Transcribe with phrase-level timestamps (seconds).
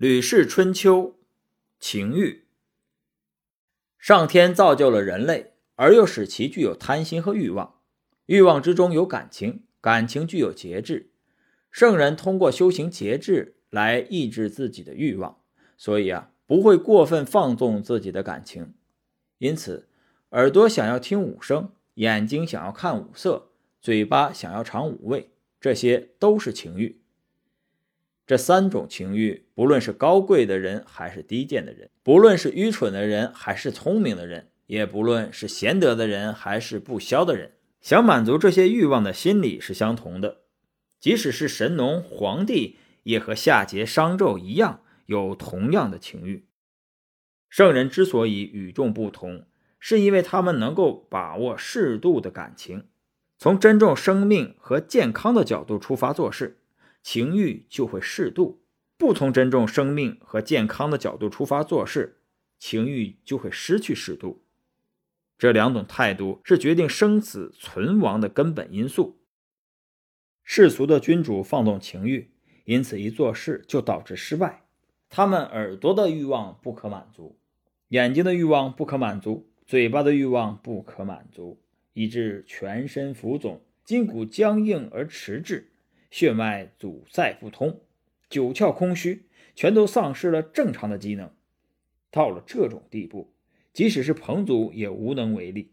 [0.02, 1.08] 《吕氏春秋》
[1.78, 2.46] 情欲。
[3.98, 7.74] 上天造就了人类，而又使其具有贪心和欲望。
[8.24, 11.10] 欲望之中有感情，感情具有节制。
[11.70, 15.42] 圣人通过修行节制来抑制自己的欲望，
[15.76, 18.72] 所以啊，不会过分放纵自己的感情。
[19.36, 19.86] 因此，
[20.30, 23.50] 耳朵想要听五声，眼睛想要看五色，
[23.82, 25.28] 嘴巴想要尝五味，
[25.60, 26.99] 这些都是情欲。
[28.30, 40.42] 这三种情欲，不论是高贵的人还是低贱的人，不论是愚蠢的人还是聪明的人，也不论是贤德的人还是不肖的人，想满足这些欲望的心理是相同的。
[41.00, 46.44] 即使是神农、皇帝，也和夏桀、商纣一样，有同样的情欲。
[47.48, 49.44] 圣人之所以与众不同，
[49.80, 52.84] 是因为他们能够把握适度的感情，
[53.36, 56.58] 从珍重生命和健康的角度出发做事。
[57.02, 58.62] 情欲就会适度，
[58.96, 62.20] 不从尊重生命和健康的角度出发做事，
[62.58, 64.42] 情欲就会失去适度。
[65.38, 69.18] 这两种态度是决定生死存亡的根本因素。
[70.44, 72.30] 世俗的君主放纵情欲，
[72.64, 74.64] 因此一做事就导致失败。
[75.08, 77.38] 他们耳朵的欲望不可满足，
[77.88, 81.62] 眼睛的欲望不可满足，嘴巴的欲望不可满足，
[81.94, 85.72] 以致全身浮肿，筋骨僵硬而迟滞。
[86.10, 87.80] 血脉阻塞不通，
[88.28, 91.30] 九窍空虚，全都丧失了正常的机能。
[92.10, 93.32] 到了这种地步，
[93.72, 95.72] 即使是彭祖也无能为力。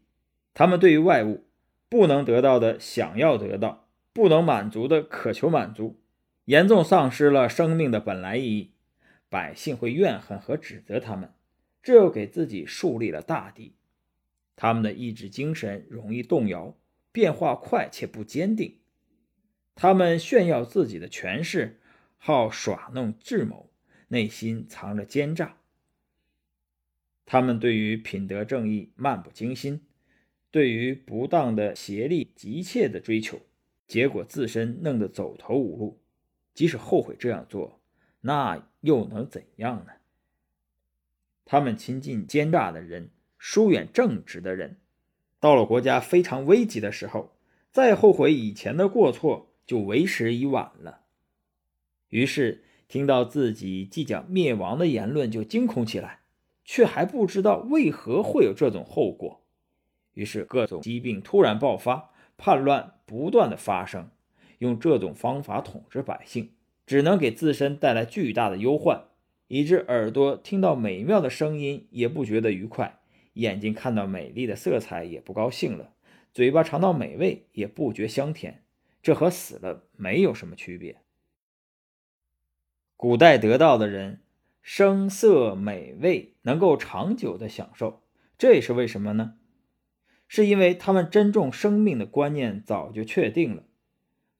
[0.54, 1.44] 他们对于外物
[1.88, 6.00] 不能得到的想要得到，不能满足的渴求满足，
[6.44, 8.72] 严重丧失了生命的本来意义。
[9.28, 11.30] 百姓会怨恨和指责他们，
[11.82, 13.74] 这又给自己树立了大敌。
[14.56, 16.74] 他们的意志精神容易动摇，
[17.12, 18.78] 变化快且不坚定。
[19.80, 21.78] 他们炫耀自己的权势，
[22.16, 23.70] 好耍弄智谋，
[24.08, 25.58] 内心藏着奸诈。
[27.24, 29.82] 他们对于品德正义漫不经心，
[30.50, 33.38] 对于不当的邪力急切的追求，
[33.86, 36.00] 结果自身弄得走投无路。
[36.52, 37.80] 即使后悔这样做，
[38.22, 39.92] 那又能怎样呢？
[41.44, 44.78] 他们亲近奸诈的人，疏远正直的人，
[45.38, 47.36] 到了国家非常危急的时候，
[47.70, 49.47] 再后悔以前的过错。
[49.68, 51.02] 就为时已晚了。
[52.08, 56.20] 于是听到自己即将灭亡的言论，就惊恐起来，
[56.64, 59.44] 却还不知道为何会有这种后果。
[60.14, 64.10] 于是各种疾病突然爆发，叛乱不断的发生，
[64.60, 66.52] 用这种方法统治百姓，
[66.86, 69.04] 只能给自身带来巨大的忧患，
[69.48, 73.00] 以致耳朵听到美妙的声音也不觉得愉快，
[73.34, 75.92] 眼睛看到美丽的色彩也不高兴了，
[76.32, 78.64] 嘴巴尝到美味也不觉香甜。
[79.02, 81.00] 这和死了没有什么区别。
[82.96, 84.22] 古代得道的人，
[84.60, 88.02] 声色美味能够长久的享受，
[88.36, 89.34] 这也是为什么呢？
[90.26, 93.62] 是因为他们珍重生命的观念早就确定了，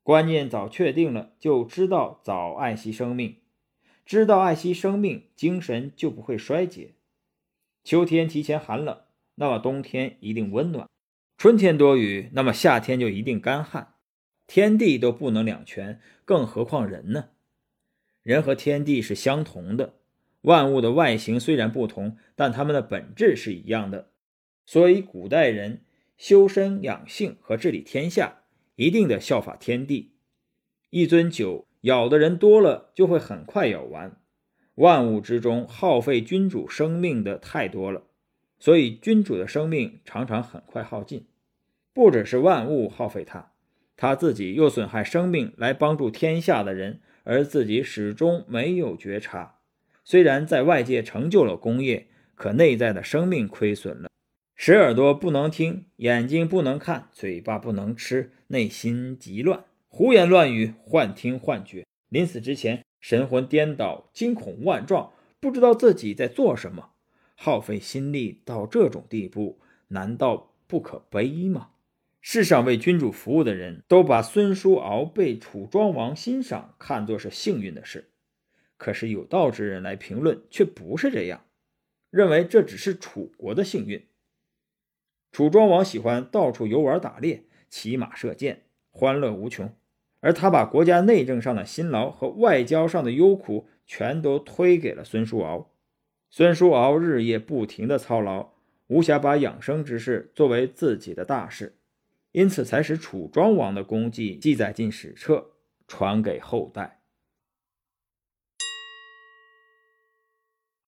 [0.03, 3.39] 观念早确定了，就知道早爱惜生命，
[4.05, 6.95] 知道爱惜生命，精神就不会衰竭。
[7.85, 9.01] 秋天提前寒冷，
[9.37, 10.89] 那么冬天一定温暖；
[11.39, 13.95] 春天多雨，那么夏天就一定干旱。
[14.49, 17.29] 天地都不能两全，更何况人呢？
[18.23, 19.97] 人和天地是相同的，
[20.41, 24.09] 万物的外形虽然不同，但它们的本质是一样的。
[24.65, 25.83] 所以，古代人
[26.17, 28.39] 修身养性和治理天下，
[28.77, 30.13] 一定得效法天地。
[30.89, 34.19] 一樽酒舀的人多了，就会很快舀完。
[34.77, 38.05] 万物之中，耗费君主生命的太多了，
[38.59, 41.27] 所以君主的生命常常很快耗尽。
[41.93, 43.53] 不只是万物耗费他。
[44.01, 49.57] 他自己又损害生命来帮助天下的人，而自己始终没有觉察。
[50.05, 54.09] 虽然在外界成就了功业，可内在的生命亏损了，
[54.55, 61.85] 使耳朵不能听，眼睛不能看，嘴巴不能吃，内心极乱，胡言乱语，幻听幻觉。
[62.09, 65.11] 临死之前，神魂颠倒，惊恐万状，
[65.41, 66.91] 不知道自己在做什么，
[67.35, 69.59] 耗费心力到这种地步，
[69.89, 71.71] 难道不可悲吗？
[72.31, 78.11] 世上为君主服务的人都把孙叔敖被楚庄王欣赏看作是幸运的事，
[78.77, 81.47] 可是有道之人来评论却不是这样，
[82.11, 84.07] 认为这只是楚国的幸运。
[85.33, 89.75] 楚庄王喜欢到处游玩打猎、骑马射箭，欢乐无穷，
[90.21, 95.73] 而他把国家内政上的辛劳和外交上的忧苦全都推给了孙叔敖。
[96.29, 98.51] 孙叔敖日夜不停的操劳，
[98.89, 101.77] 无暇把养生之事作为自己的大事。
[102.33, 105.53] 因此，才使楚庄王的功绩记载进史册，
[105.87, 106.98] 传给后代。